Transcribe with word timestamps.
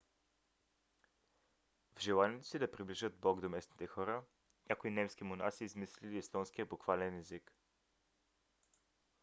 в 1.97 2.01
желанието 2.01 2.47
си 2.47 2.59
да 2.59 2.71
приближат 2.71 3.17
бог 3.19 3.41
до 3.41 3.49
местните 3.49 3.87
хора 3.87 4.23
някои 4.69 4.89
немски 4.91 5.23
монаси 5.23 5.63
измислили 5.63 6.17
естонския 6.17 6.65
буквален 6.65 7.19
език 7.19 7.51